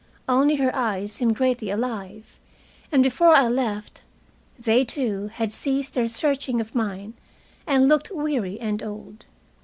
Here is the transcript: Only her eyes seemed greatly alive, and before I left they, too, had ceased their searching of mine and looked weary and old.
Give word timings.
Only 0.27 0.55
her 0.55 0.75
eyes 0.75 1.11
seemed 1.11 1.35
greatly 1.35 1.69
alive, 1.69 2.39
and 2.91 3.03
before 3.03 3.35
I 3.35 3.47
left 3.47 4.01
they, 4.57 4.83
too, 4.83 5.27
had 5.35 5.51
ceased 5.51 5.93
their 5.93 6.07
searching 6.09 6.59
of 6.59 6.73
mine 6.73 7.13
and 7.67 7.87
looked 7.87 8.09
weary 8.09 8.59
and 8.59 8.81
old. 8.81 9.27